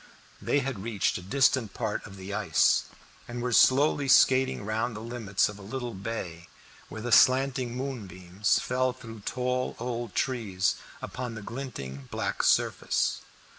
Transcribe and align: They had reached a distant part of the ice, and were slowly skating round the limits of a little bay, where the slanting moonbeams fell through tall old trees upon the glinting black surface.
They 0.41 0.61
had 0.61 0.81
reached 0.81 1.19
a 1.19 1.21
distant 1.21 1.75
part 1.75 2.03
of 2.07 2.15
the 2.17 2.33
ice, 2.33 2.85
and 3.27 3.39
were 3.39 3.53
slowly 3.53 4.07
skating 4.07 4.65
round 4.65 4.95
the 4.95 4.99
limits 4.99 5.47
of 5.47 5.59
a 5.59 5.61
little 5.61 5.93
bay, 5.93 6.47
where 6.89 7.01
the 7.03 7.11
slanting 7.11 7.77
moonbeams 7.77 8.57
fell 8.57 8.93
through 8.93 9.19
tall 9.27 9.75
old 9.77 10.15
trees 10.15 10.73
upon 11.03 11.35
the 11.35 11.43
glinting 11.43 12.07
black 12.09 12.41
surface. 12.41 13.21